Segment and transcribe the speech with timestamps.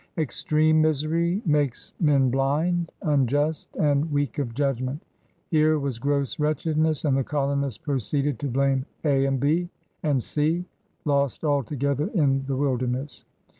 [0.17, 4.99] ...'Extreme misery makes men blind, unjust, and weak of judgment.
[5.51, 9.69] Here was gross wretchedness, and the colonists proceeded to blame A and B
[10.01, 10.65] and C,
[11.05, 13.25] lost all together in the wilderness.